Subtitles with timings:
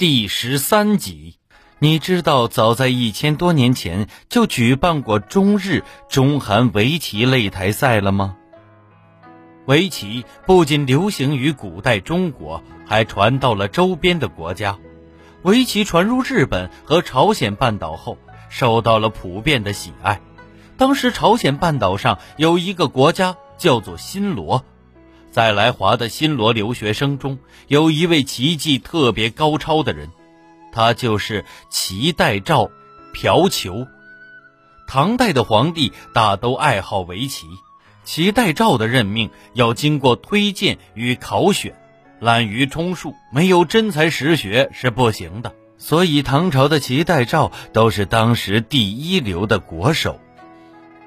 [0.00, 1.36] 第十三集。
[1.78, 8.38] 你知道，早在一千多年前就举办过中日、中韩围棋擂台赛了吗？
[9.66, 14.78] 围棋不仅流行于古代中国，还传到了周边的国家。
[15.42, 18.16] 围棋传入日本和朝鲜半岛后，
[18.48, 20.18] 受到了普遍的喜爱。
[20.78, 24.64] 当时朝鲜半岛上有一个国家叫做新罗，
[25.30, 27.38] 在来华的新罗留学生中，
[27.68, 30.10] 有一位棋技特别高超的人。
[30.72, 32.70] 他就是齐代赵，
[33.12, 33.86] 朴求。
[34.86, 37.46] 唐代的皇帝大都爱好围棋，
[38.04, 41.74] 齐代赵的任命要经过推荐与考选，
[42.20, 45.54] 滥竽充数，没有真才实学是不行的。
[45.78, 50.20] 所以唐朝的齐代赵都是当时第一流的国手。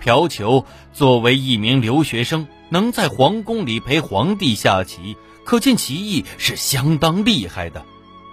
[0.00, 7.84] 朴求作为一名留学生，能在皇宫里陪皇帝下棋，可见棋艺是相当厉害的。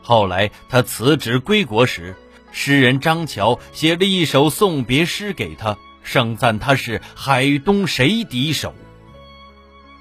[0.00, 2.14] 后来他辞职归国时，
[2.52, 8.72] 诗人张乔写了一首送别诗给他，盛赞他是海东谁敌手。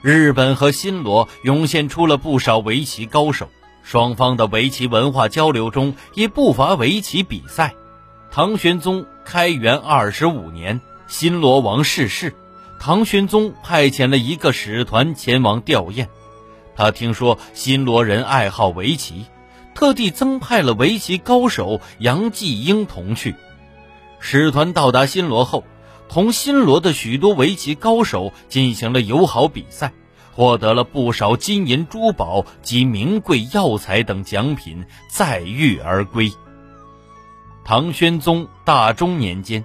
[0.03, 3.49] 日本和新罗涌现出了不少围棋高手，
[3.81, 7.73] 双方的围棋文化交流中也不乏围棋比赛。
[8.29, 12.35] 唐玄宗开元二十五年，新罗王逝世，
[12.79, 16.07] 唐玄宗派遣了一个使团前往吊唁。
[16.75, 19.25] 他听说新罗人爱好围棋。
[19.73, 23.35] 特地增派了围棋高手杨继英同去。
[24.19, 25.63] 使团到达新罗后，
[26.09, 29.93] 同新罗的许多围棋高手进行了友好比赛，
[30.33, 36.31] 获得了不少金银珠宝及名贵药材等奖品，载誉而归。
[37.63, 39.63] 唐玄宗大中年间，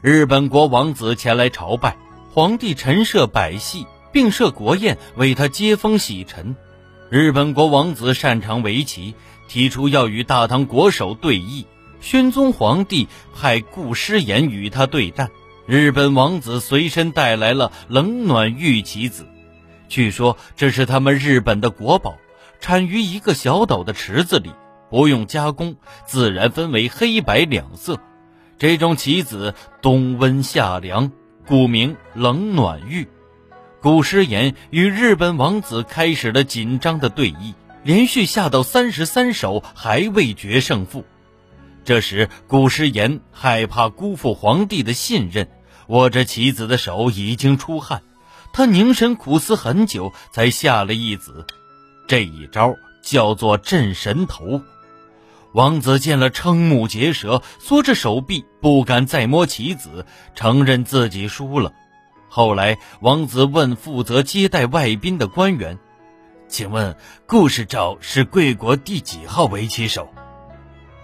[0.00, 1.96] 日本国王子前来朝拜，
[2.34, 6.56] 皇帝陈设百戏，并设国宴为他接风洗尘。
[7.08, 9.14] 日本国王子擅长围棋。
[9.46, 11.66] 提出要与大唐国手对弈，
[12.00, 15.30] 宣宗皇帝派顾师言与他对战。
[15.66, 19.26] 日本王子随身带来了冷暖玉棋子，
[19.88, 22.16] 据说这是他们日本的国宝，
[22.58, 24.50] 产于一个小岛的池子里，
[24.90, 28.00] 不用加工，自然分为黑白两色。
[28.58, 31.12] 这种棋子冬温夏凉，
[31.46, 33.08] 古名冷暖玉。
[33.80, 37.54] 古诗言与日本王子开始了紧张的对弈。
[37.82, 41.04] 连续下到三十三手还未决胜负，
[41.84, 45.50] 这时古诗言害怕辜负皇帝的信任，
[45.88, 48.02] 握着棋子的手已经出汗。
[48.54, 51.46] 他凝神苦思很久，才下了一子。
[52.08, 54.62] 这一招叫做镇神头。
[55.54, 60.04] 王子见了瞠目结舌，缩着手臂不敢再摸棋子，
[60.34, 61.72] 承认自己输了。
[62.28, 65.78] 后来王子问负责接待外宾的官员。
[66.48, 70.08] 请问故事照是贵国第几号围棋手？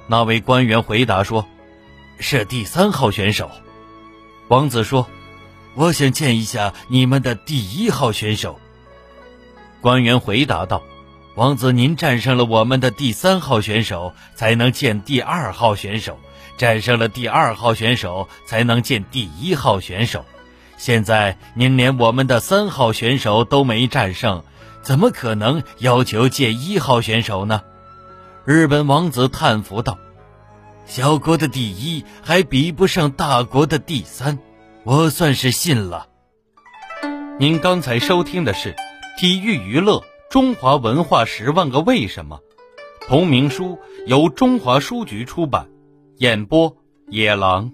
[0.08, 1.46] 那位官员回答说
[2.18, 3.48] ：“是第三号选手。”
[4.48, 5.06] 王子说
[5.76, 8.58] ：“我想见一下你们的第一号选手。”
[9.80, 10.82] 官员回答道
[11.40, 16.16] ：“王子，您战胜了我们的第三号选手，才能见第二号选手；
[16.58, 20.26] 战胜了第二号选手，才能见第一号选手。
[20.76, 24.44] 现在您连我们的三号选手都没战胜。”
[24.84, 27.62] 怎么可能要求见一号选手呢？
[28.44, 29.96] 日本王子叹服道
[30.84, 34.38] ：“小国的第一还比不上大国的第三，
[34.84, 36.08] 我算是信了。”
[37.40, 38.72] 您刚才收听的是
[39.18, 42.38] 《体育娱乐中华文化十万个为什么》，
[43.08, 45.68] 同名书由中华书局出版，
[46.18, 46.76] 演播
[47.08, 47.72] 野狼。